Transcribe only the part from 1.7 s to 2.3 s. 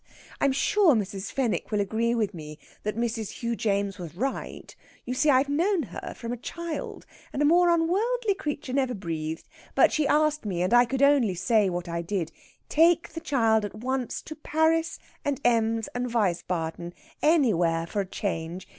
agree